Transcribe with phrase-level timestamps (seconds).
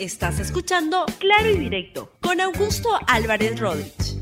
[0.00, 4.16] Estás escuchando Claro y Directo con Augusto Álvarez Rodríguez.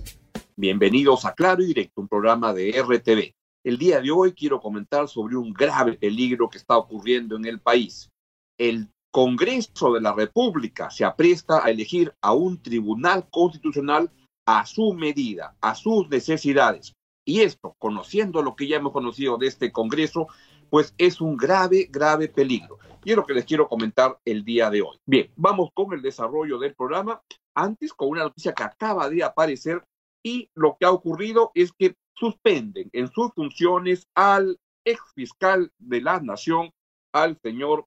[0.57, 3.33] Bienvenidos a Claro y Directo, un programa de RTV.
[3.63, 7.61] El día de hoy quiero comentar sobre un grave peligro que está ocurriendo en el
[7.61, 8.11] país.
[8.59, 14.11] El Congreso de la República se apresta a elegir a un tribunal constitucional
[14.47, 16.93] a su medida, a sus necesidades.
[17.25, 20.27] Y esto, conociendo lo que ya hemos conocido de este Congreso,
[20.71, 22.78] pues es un grave, grave peligro.
[23.09, 24.99] Y lo que les quiero comentar el día de hoy.
[25.07, 27.23] Bien, vamos con el desarrollo del programa.
[27.55, 29.83] Antes, con una noticia que acaba de aparecer
[30.23, 36.03] y lo que ha ocurrido es que suspenden en sus funciones al ex fiscal de
[36.03, 36.71] la Nación,
[37.15, 37.87] al señor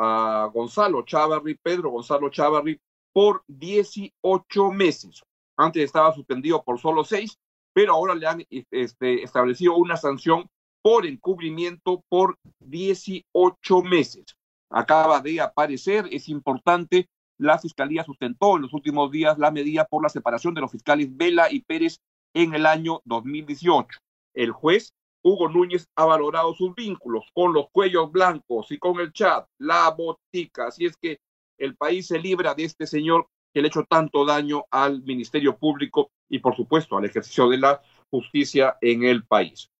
[0.00, 2.80] uh, Gonzalo Chávarri, Pedro Gonzalo Chávarri,
[3.12, 5.22] por 18 meses.
[5.56, 7.38] Antes estaba suspendido por solo seis,
[7.72, 10.50] pero ahora le han este, establecido una sanción
[10.82, 14.34] por encubrimiento por 18 meses.
[14.70, 17.08] Acaba de aparecer, es importante,
[17.38, 21.16] la Fiscalía sustentó en los últimos días la medida por la separación de los fiscales
[21.16, 22.00] Vela y Pérez
[22.34, 23.98] en el año 2018.
[24.34, 29.12] El juez Hugo Núñez ha valorado sus vínculos con los cuellos blancos y con el
[29.12, 31.20] chat, la botica, así es que
[31.58, 35.56] el país se libra de este señor que le ha hecho tanto daño al Ministerio
[35.56, 39.70] Público y, por supuesto, al ejercicio de la justicia en el país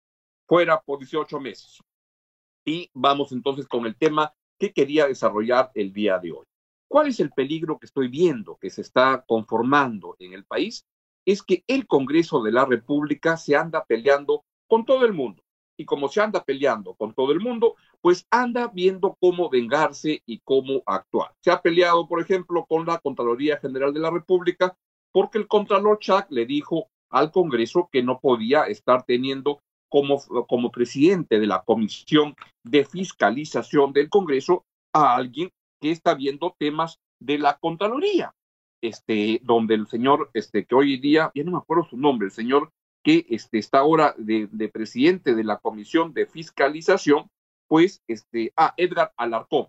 [0.46, 1.78] fuera por 18 meses.
[2.64, 6.46] Y vamos entonces con el tema que quería desarrollar el día de hoy.
[6.88, 10.86] ¿Cuál es el peligro que estoy viendo que se está conformando en el país?
[11.24, 15.42] Es que el Congreso de la República se anda peleando con todo el mundo.
[15.76, 20.40] Y como se anda peleando con todo el mundo, pues anda viendo cómo vengarse y
[20.40, 21.32] cómo actuar.
[21.40, 24.76] Se ha peleado, por ejemplo, con la Contraloría General de la República
[25.12, 30.70] porque el Contralor Chac le dijo al Congreso que no podía estar teniendo como, como
[30.70, 37.38] presidente de la Comisión de Fiscalización del Congreso a alguien que está viendo temas de
[37.38, 38.34] la Contraloría,
[38.82, 42.32] este, donde el señor, este, que hoy día, ya no me acuerdo su nombre, el
[42.32, 42.70] señor
[43.02, 47.30] que este, está ahora de, de presidente de la Comisión de Fiscalización,
[47.68, 49.68] pues, este, a Edgar Alarcón,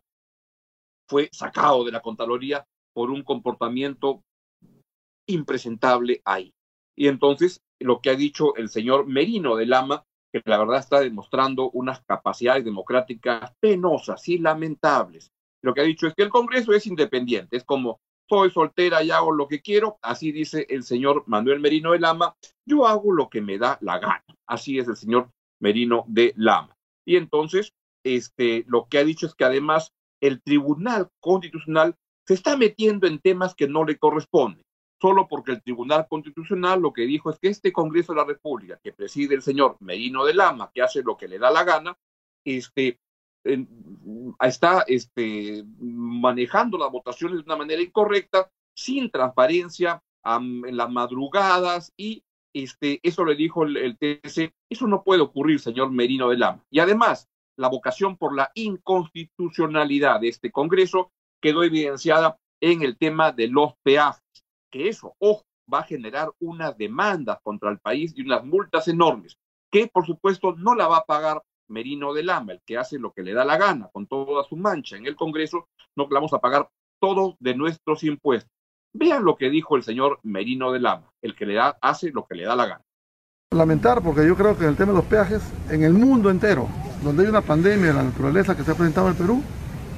[1.07, 4.23] fue sacado de la Contraloría por un comportamiento
[5.27, 6.53] impresentable ahí.
[6.95, 10.99] Y entonces, lo que ha dicho el señor Merino de Lama que la verdad está
[10.99, 15.31] demostrando unas capacidades democráticas penosas y lamentables.
[15.61, 19.09] Lo que ha dicho es que el Congreso es independiente, es como soy soltera y
[19.09, 22.35] hago lo que quiero, así dice el señor Manuel Merino de Lama,
[22.65, 24.23] yo hago lo que me da la gana.
[24.45, 26.77] Así es el señor Merino de Lama.
[27.05, 27.73] Y entonces,
[28.03, 31.95] este, lo que ha dicho es que además el Tribunal Constitucional
[32.27, 34.63] se está metiendo en temas que no le corresponden
[35.01, 38.79] solo porque el Tribunal Constitucional lo que dijo es que este Congreso de la República,
[38.83, 41.97] que preside el señor Merino de Lama, que hace lo que le da la gana,
[42.43, 42.99] este,
[44.41, 52.23] está este, manejando las votaciones de una manera incorrecta, sin transparencia, en las madrugadas, y
[52.53, 56.63] este, eso le dijo el, el TC, eso no puede ocurrir, señor Merino de Lama.
[56.69, 61.11] Y además, la vocación por la inconstitucionalidad de este Congreso
[61.41, 64.21] quedó evidenciada en el tema de los peajes
[64.69, 69.37] que eso, ojo, va a generar unas demandas contra el país y unas multas enormes,
[69.71, 73.13] que por supuesto no la va a pagar Merino de Lama, el que hace lo
[73.13, 76.33] que le da la gana con toda su mancha en el Congreso, no la vamos
[76.33, 76.69] a pagar
[76.99, 78.51] todo de nuestros impuestos.
[78.93, 82.25] Vean lo que dijo el señor Merino de Lama, el que le da, hace lo
[82.25, 82.85] que le da la gana.
[83.51, 86.67] Lamentar, porque yo creo que en el tema de los peajes, en el mundo entero,
[87.03, 89.43] donde hay una pandemia de la naturaleza que se ha presentado en el Perú,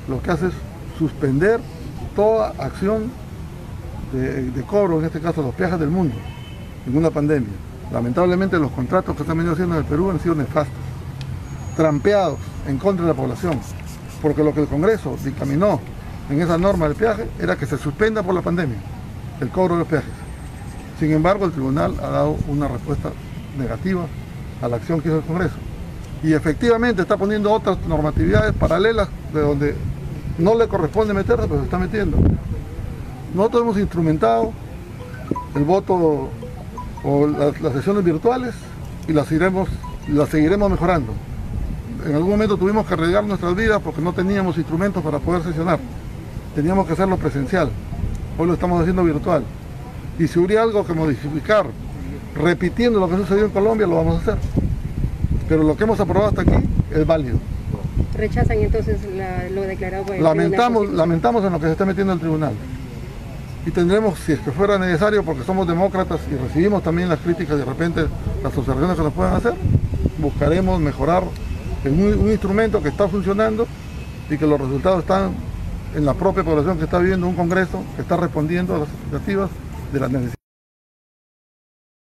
[0.10, 0.54] lo que hace es
[0.98, 1.60] suspender
[2.16, 3.12] toda acción
[4.12, 6.16] de, cobro, en este caso los peajes del mundo,
[6.86, 7.52] en una pandemia.
[7.92, 10.76] Lamentablemente los contratos que se han venido haciendo en el Perú han sido nefastos,
[11.76, 13.60] trampeados en contra de la población,
[14.22, 15.80] porque lo que el Congreso dictaminó
[16.30, 18.78] en esa norma del peaje era que se suspenda por la pandemia
[19.42, 20.12] el cobro de los peajes.
[21.00, 23.12] Sin embargo, el tribunal ha dado una respuesta
[23.58, 24.06] negativa
[24.62, 25.56] a la acción que hizo el Congreso.
[26.24, 29.76] Y efectivamente está poniendo otras normatividades paralelas de donde
[30.38, 32.18] no le corresponde meterse, pero se está metiendo.
[33.34, 34.52] Nosotros hemos instrumentado
[35.56, 36.30] el voto
[37.04, 38.54] o las, sesiones virtuales
[39.08, 39.70] y las, iremos,
[40.10, 41.14] las seguiremos mejorando.
[42.06, 45.80] En algún momento tuvimos que arriesgar nuestras vidas porque no teníamos instrumentos para poder sesionar.
[46.56, 47.70] Teníamos que hacerlo presencial.
[48.38, 49.44] Hoy lo estamos haciendo virtual.
[50.20, 51.68] Y si hubiera algo que modificar,
[52.36, 54.38] repitiendo lo que sucedió en Colombia, lo vamos a hacer.
[55.48, 57.38] Pero lo que hemos aprobado hasta aquí es válido.
[58.14, 59.00] ¿Rechazan entonces
[59.52, 62.54] lo declarado por el lamentamos, Lamentamos en lo que se está metiendo el tribunal
[63.66, 67.58] y tendremos, si es que fuera necesario, porque somos demócratas y recibimos también las críticas
[67.58, 68.08] de repente,
[68.44, 69.54] las observaciones que nos puedan hacer,
[70.18, 71.24] buscaremos mejorar
[71.86, 73.68] un, un instrumento que está funcionando
[74.30, 75.36] y que los resultados están
[75.96, 79.50] en la propia población que está viviendo un Congreso que está respondiendo a las expectativas
[79.92, 80.42] de las necesidades.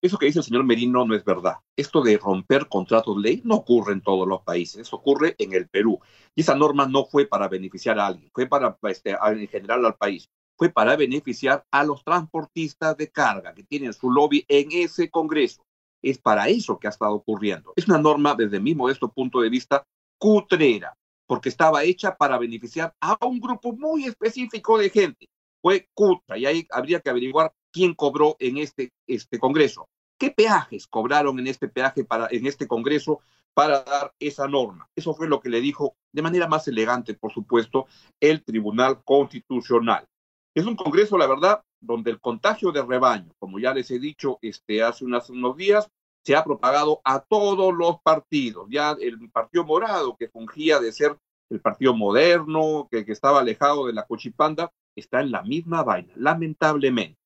[0.03, 1.55] Eso que dice el señor Merino no es verdad.
[1.77, 5.67] Esto de romper contratos ley no ocurre en todos los países, eso ocurre en el
[5.69, 5.99] Perú.
[6.35, 9.95] Y esa norma no fue para beneficiar a alguien, fue para, este, en general al
[9.95, 15.11] país, fue para beneficiar a los transportistas de carga que tienen su lobby en ese
[15.11, 15.65] Congreso.
[16.03, 17.73] Es para eso que ha estado ocurriendo.
[17.77, 19.85] Es una norma, desde mi modesto punto de vista,
[20.19, 20.97] cutrera,
[21.27, 25.29] porque estaba hecha para beneficiar a un grupo muy específico de gente.
[25.63, 29.89] Fue cutra y ahí habría que averiguar quién cobró en este, este Congreso.
[30.19, 33.21] ¿Qué peajes cobraron en este peaje para, en este Congreso
[33.55, 34.89] para dar esa norma?
[34.95, 37.87] Eso fue lo que le dijo de manera más elegante, por supuesto,
[38.21, 40.07] el Tribunal Constitucional.
[40.55, 44.39] Es un Congreso, la verdad, donde el contagio de rebaño, como ya les he dicho
[44.41, 45.89] este, hace unos días,
[46.25, 48.69] se ha propagado a todos los partidos.
[48.71, 51.19] Ya el Partido Morado, que fungía de ser
[51.51, 56.13] el partido moderno, que, que estaba alejado de la cochipanda, está en la misma vaina,
[56.17, 57.19] lamentablemente.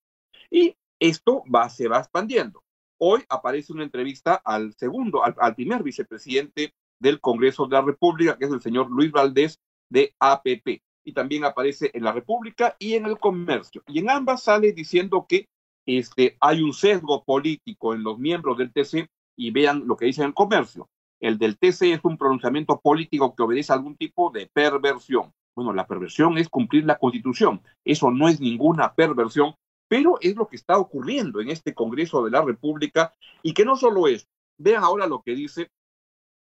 [0.50, 2.62] Y esto va, se va expandiendo.
[2.98, 8.46] Hoy aparece una entrevista al segundo, al, primer vicepresidente del Congreso de la República, que
[8.46, 10.82] es el señor Luis Valdés de APP.
[11.04, 13.82] Y también aparece en la República y en el Comercio.
[13.86, 15.48] Y en ambas sale diciendo que
[15.86, 20.20] este, hay un sesgo político en los miembros del TC y vean lo que dice
[20.20, 20.88] en el Comercio.
[21.20, 25.32] El del TC es un pronunciamiento político que obedece a algún tipo de perversión.
[25.56, 27.62] Bueno, la perversión es cumplir la Constitución.
[27.84, 29.54] Eso no es ninguna perversión,
[29.88, 33.74] pero es lo que está ocurriendo en este Congreso de la República y que no
[33.74, 34.28] solo es,
[34.58, 35.70] vean ahora lo que dice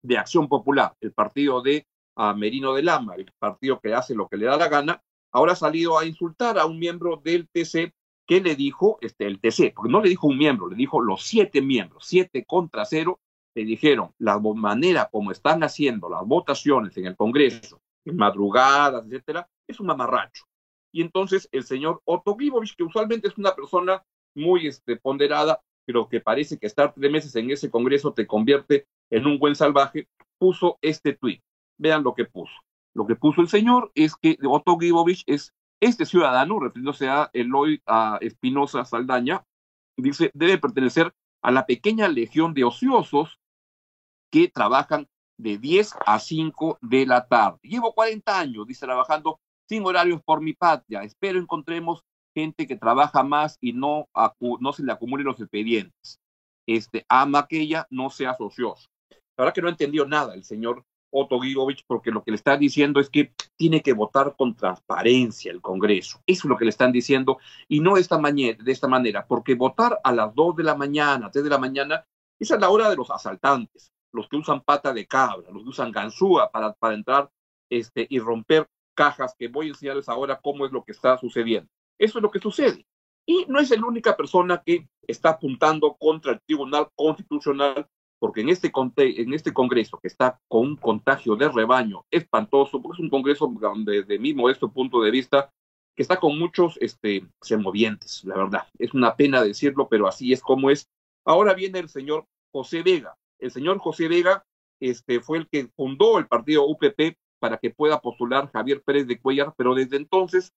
[0.02, 1.86] de Acción Popular, el partido de
[2.18, 5.52] uh, Merino de Lama, el partido que hace lo que le da la gana, ahora
[5.52, 7.94] ha salido a insultar a un miembro del TC
[8.26, 11.22] que le dijo, este, el TC, porque no le dijo un miembro, le dijo los
[11.22, 13.20] siete miembros, siete contra cero,
[13.54, 19.48] le dijeron la manera como están haciendo las votaciones en el Congreso, en madrugadas, etcétera,
[19.66, 20.44] es un mamarracho.
[20.92, 24.04] Y entonces el señor Otto Gibovich, que usualmente es una persona
[24.34, 28.86] muy este, ponderada, pero que parece que estar tres meses en ese Congreso te convierte
[29.10, 31.42] en un buen salvaje, puso este tuit.
[31.78, 32.52] Vean lo que puso.
[32.94, 37.80] Lo que puso el señor es que Otto Gibovich es este ciudadano, refiriéndose a Eloy
[37.86, 39.44] a Espinosa Saldaña,
[39.96, 43.38] dice, debe pertenecer a la pequeña legión de ociosos
[44.30, 45.08] que trabajan
[45.38, 47.58] de 10 a 5 de la tarde.
[47.62, 51.02] Llevo 40 años, dice, trabajando sin horarios por mi patria.
[51.02, 52.02] Espero encontremos
[52.34, 54.08] gente que trabaja más y no,
[54.60, 56.20] no se le acumulen los expedientes.
[56.66, 58.88] Este, ama que ella no sea ocioso.
[59.10, 61.40] La verdad que no entendió nada el señor Otto
[61.86, 66.20] porque lo que le está diciendo es que tiene que votar con transparencia el Congreso.
[66.26, 69.26] Eso es lo que le están diciendo y no de esta, manera, de esta manera,
[69.26, 72.04] porque votar a las 2 de la mañana, 3 de la mañana,
[72.38, 75.70] esa es la hora de los asaltantes, los que usan pata de cabra, los que
[75.70, 77.30] usan ganzúa para, para entrar
[77.70, 81.70] este, y romper cajas que voy a enseñarles ahora cómo es lo que está sucediendo.
[81.98, 82.86] Eso es lo que sucede.
[83.26, 87.86] Y no es la única persona que está apuntando contra el Tribunal Constitucional,
[88.18, 92.96] porque en este, en este Congreso, que está con un contagio de rebaño espantoso, porque
[92.96, 95.52] es un Congreso donde, de mi modesto punto de vista,
[95.94, 98.66] que está con muchos este, semovientes, la verdad.
[98.78, 100.88] Es una pena decirlo, pero así es como es.
[101.24, 103.16] Ahora viene el señor José Vega.
[103.38, 104.44] El señor José Vega
[104.80, 109.20] este, fue el que fundó el partido UPP para que pueda postular Javier Pérez de
[109.20, 110.52] Cuellar, pero desde entonces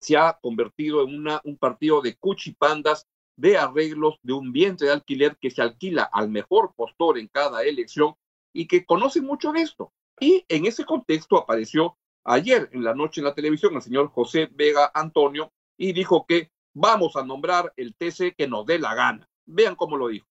[0.00, 3.06] se ha convertido en una, un partido de cuchipandas,
[3.38, 7.62] de arreglos, de un vientre de alquiler que se alquila al mejor postor en cada
[7.62, 8.14] elección
[8.52, 9.92] y que conoce mucho de esto.
[10.20, 14.48] Y en ese contexto apareció ayer en la noche en la televisión el señor José
[14.52, 19.28] Vega Antonio y dijo que vamos a nombrar el TC que nos dé la gana.
[19.46, 20.26] Vean cómo lo dijo.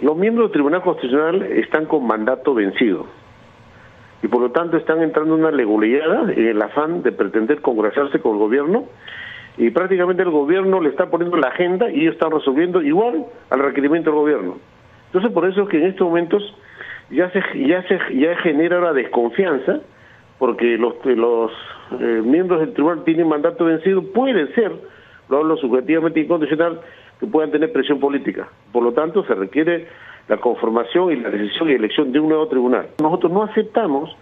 [0.00, 3.06] Los miembros del Tribunal Constitucional están con mandato vencido
[4.22, 8.20] y por lo tanto están entrando en una leguleada en el afán de pretender congraciarse
[8.20, 8.88] con el gobierno
[9.56, 13.60] y prácticamente el gobierno le está poniendo la agenda y ellos están resolviendo igual al
[13.60, 14.58] requerimiento del gobierno.
[15.06, 16.42] Entonces por eso es que en estos momentos
[17.10, 19.80] ya se ya se ya genera una desconfianza
[20.38, 21.52] porque los los
[22.00, 24.72] eh, miembros del tribunal tienen mandato vencido puede ser
[25.28, 26.80] lo hablo subjetivamente incondicional
[27.20, 28.48] que puedan tener presión política.
[28.72, 29.86] Por lo tanto se requiere
[30.28, 32.88] la conformación y la decisión y elección de un nuevo tribunal.
[33.00, 34.14] Nosotros no aceptamos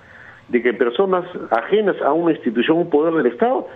[0.49, 3.69] de que personas ajenas a una institución, un poder del Estado,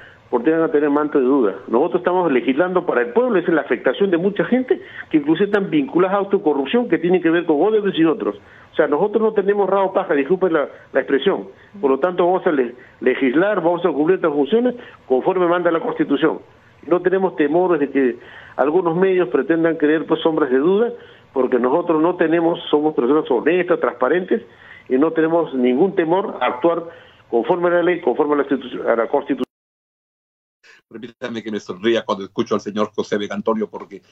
[0.42, 1.54] tengan a tener manto de duda.
[1.68, 5.70] Nosotros estamos legislando para el pueblo, es la afectación de mucha gente que incluso están
[5.70, 8.36] vinculadas a autocorrupción que tiene que ver con Odebrecht y otros.
[8.72, 11.48] O sea, nosotros no tenemos rabo paja, disculpen la, expresión.
[11.80, 12.52] Por lo tanto, vamos a
[13.00, 14.74] legislar, vamos a cumplir estas funciones
[15.06, 16.40] conforme manda la Constitución.
[16.86, 18.16] No tenemos temores de que
[18.56, 20.92] algunos medios pretendan creer pues sombras de duda,
[21.32, 24.42] porque nosotros no tenemos, somos personas honestas, transparentes,
[24.88, 26.84] y no tenemos ningún temor a actuar
[27.30, 29.53] conforme a la ley, conforme a la, Constitución.
[30.88, 34.02] Permítame que me sonría cuando escucho al señor José Vega Antonio, porque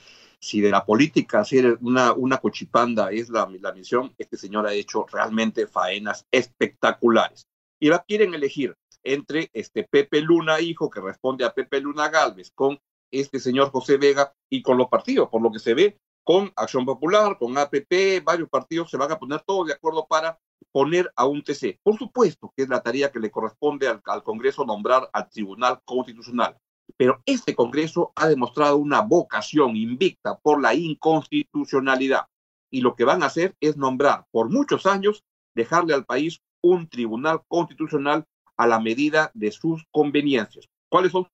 [0.41, 4.73] si de la política hacer una, una cochipanda es la, la misión, este señor ha
[4.73, 7.47] hecho realmente faenas espectaculares.
[7.81, 8.75] Y la quieren elegir
[9.05, 12.79] entre este Pepe Luna, hijo, que responde a Pepe Luna Galvez, con
[13.11, 16.85] este señor José Vega y con los partidos, por lo que se ve, con Acción
[16.85, 20.39] Popular, con APP, varios partidos se van a poner todos de acuerdo para
[20.71, 21.81] poner a un TC.
[21.83, 26.57] Por supuesto que es la tarea que le corresponde al, Congreso nombrar al Tribunal Constitucional,
[26.97, 32.27] pero este Congreso ha demostrado una vocación invicta por la inconstitucionalidad
[32.71, 36.89] y lo que van a hacer es nombrar por muchos años, dejarle al país un
[36.89, 38.25] Tribunal Constitucional
[38.57, 40.69] a la medida de sus conveniencias.
[40.89, 41.29] ¿Cuáles son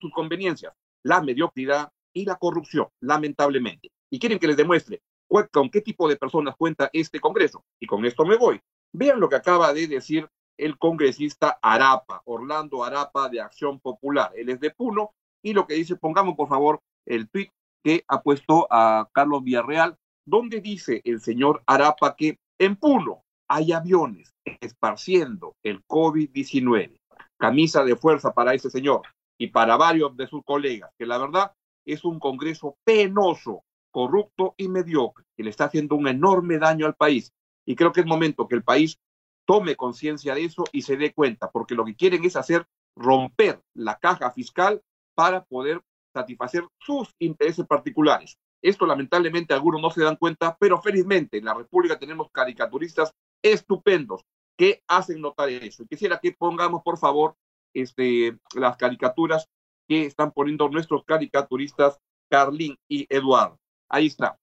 [0.00, 0.72] sus conveniencias?
[1.04, 3.90] La mediocridad y la corrupción, lamentablemente.
[4.10, 5.02] Y quieren que les demuestre
[5.50, 7.64] con qué tipo de personas cuenta este Congreso.
[7.80, 8.60] Y con esto me voy.
[8.92, 14.32] Vean lo que acaba de decir el congresista Arapa, Orlando Arapa de Acción Popular.
[14.34, 17.50] Él es de Puno y lo que dice, pongamos por favor el tweet
[17.84, 23.72] que ha puesto a Carlos Villarreal, donde dice el señor Arapa que en Puno hay
[23.72, 27.00] aviones esparciendo el COVID-19.
[27.38, 29.02] Camisa de fuerza para ese señor
[29.38, 31.52] y para varios de sus colegas, que la verdad
[31.86, 33.62] es un Congreso penoso,
[33.98, 37.32] corrupto y mediocre, que le está haciendo un enorme daño al país.
[37.66, 38.96] Y creo que es momento que el país
[39.44, 42.64] tome conciencia de eso y se dé cuenta, porque lo que quieren es hacer
[42.94, 44.80] romper la caja fiscal
[45.16, 45.82] para poder
[46.14, 48.38] satisfacer sus intereses particulares.
[48.62, 53.12] Esto lamentablemente algunos no se dan cuenta, pero felizmente en la República tenemos caricaturistas
[53.42, 54.24] estupendos
[54.56, 55.82] que hacen notar eso.
[55.82, 57.34] Y quisiera que pongamos, por favor,
[57.74, 59.48] este, las caricaturas
[59.88, 61.98] que están poniendo nuestros caricaturistas
[62.30, 63.58] Carlín y Eduardo.
[63.88, 64.38] Ahí está.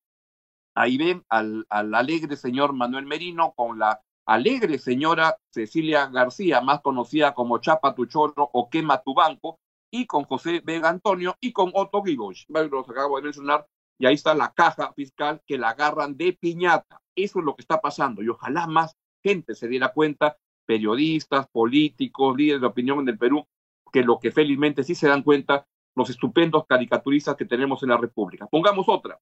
[0.75, 6.81] Ahí ven al, al alegre señor Manuel Merino con la alegre señora Cecilia García, más
[6.81, 9.59] conocida como Chapa tu chorro o Quema tu banco,
[9.91, 12.45] y con José Vega Antonio y con Otto Gigosh.
[12.49, 13.65] Los acabo de mencionar.
[13.97, 17.01] Y ahí está la caja fiscal que la agarran de piñata.
[17.15, 22.35] Eso es lo que está pasando y ojalá más gente se diera cuenta, periodistas, políticos,
[22.35, 23.47] líderes de opinión en el Perú,
[23.93, 27.97] que lo que felizmente sí se dan cuenta los estupendos caricaturistas que tenemos en la
[27.97, 28.47] República.
[28.47, 29.17] Pongamos otra.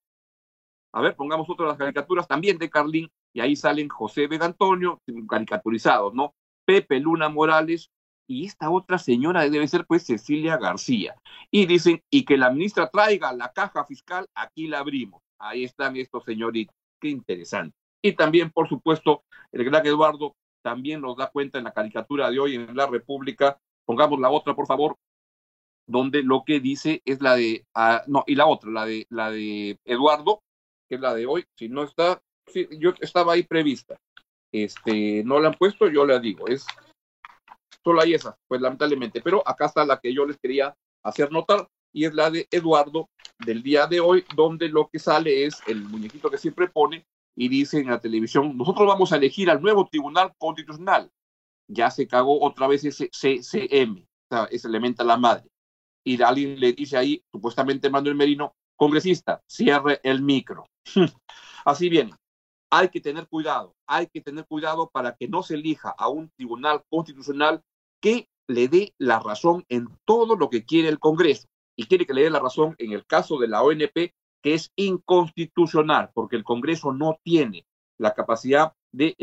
[0.94, 4.46] A ver, pongamos otra de las caricaturas también de Carlín, y ahí salen José Vega
[4.46, 6.36] Antonio, caricaturizados, ¿no?
[6.66, 7.90] Pepe Luna Morales,
[8.28, 11.16] y esta otra señora debe ser pues Cecilia García.
[11.52, 15.22] Y dicen, y que la ministra traiga la caja fiscal, aquí la abrimos.
[15.40, 16.76] Ahí están estos señoritos.
[17.02, 17.76] Qué interesante.
[18.02, 22.40] Y también, por supuesto, el gran Eduardo también nos da cuenta en la caricatura de
[22.40, 23.58] hoy en la República.
[23.86, 24.96] Pongamos la otra, por favor,
[25.86, 29.32] donde lo que dice es la de, ah, no, y la otra, la de, la
[29.32, 30.42] de Eduardo,
[30.88, 31.46] que es la de hoy.
[31.58, 32.22] Si no está,
[32.78, 34.00] yo estaba ahí prevista.
[34.52, 36.66] Este, no la han puesto, yo la digo, es
[37.84, 41.68] solo hay esa, pues lamentablemente, pero acá está la que yo les quería hacer notar
[41.92, 43.10] y es la de Eduardo
[43.46, 47.50] del día de hoy, donde lo que sale es el muñequito que siempre pone y
[47.50, 51.12] dice en la televisión, nosotros vamos a elegir al nuevo Tribunal Constitucional.
[51.68, 54.06] Ya se cagó otra vez ese CCM,
[54.50, 55.50] ese elemento a la madre.
[56.06, 60.68] Y alguien le dice ahí, supuestamente Manuel Merino, congresista, cierre el micro.
[61.66, 62.12] Así bien,
[62.70, 66.30] hay que tener cuidado, hay que tener cuidado para que no se elija a un
[66.32, 67.62] tribunal constitucional
[68.02, 71.48] que le dé la razón en todo lo que quiere el Congreso.
[71.76, 74.72] Y quiere que le dé la razón en el caso de la ONP, que es
[74.76, 77.66] inconstitucional, porque el Congreso no tiene
[77.98, 79.16] la capacidad de,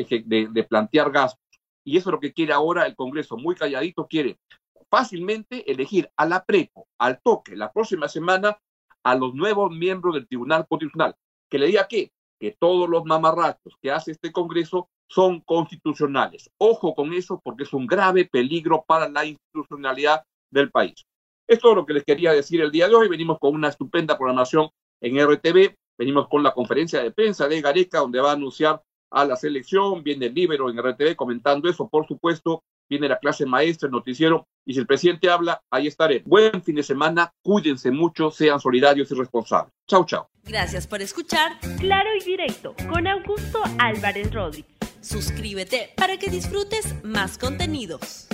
[0.69, 1.45] plantear gastos.
[1.85, 4.39] Y eso es lo que quiere ahora el Congreso, muy calladito, quiere
[4.91, 8.59] fácilmente elegir a la PRECO, al toque, la próxima semana,
[9.05, 11.15] a los nuevos miembros del Tribunal Constitucional.
[11.49, 12.13] Que le diga qué?
[12.39, 16.51] Que todos los mamarrachos que hace este Congreso son constitucionales.
[16.59, 21.05] Ojo con eso porque es un grave peligro para la institucionalidad del país.
[21.49, 23.09] Esto es lo que les quería decir el día de hoy.
[23.09, 25.75] Venimos con una estupenda programación en RTV.
[25.99, 28.81] Venimos con la conferencia de prensa de Gareca, donde va a anunciar
[29.11, 30.05] a la selección.
[30.05, 32.63] Viene el Libero en RTV comentando eso, por supuesto.
[32.91, 34.49] Viene la clase maestra, el noticiero.
[34.67, 36.23] Y si el presidente habla, ahí estaré.
[36.27, 37.33] Buen fin de semana.
[37.41, 39.73] Cuídense mucho, sean solidarios y responsables.
[39.87, 40.27] Chau, chau.
[40.43, 44.77] Gracias por escuchar Claro y Directo con Augusto Álvarez Rodríguez.
[45.01, 48.27] Suscríbete para que disfrutes más contenidos.